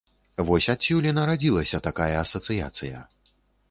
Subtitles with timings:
[0.47, 3.09] Вось адсюль і нарадзілася такая асацыяцыя.